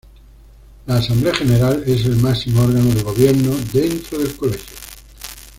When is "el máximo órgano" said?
2.07-2.89